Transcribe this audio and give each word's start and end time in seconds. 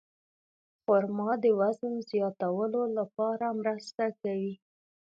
خرما 0.81 1.29
د 1.43 1.45
وزن 1.59 1.93
زیاتولو 2.11 2.81
لپاره 2.97 3.45
مرسته 3.59 4.03
کوي. 4.21 4.53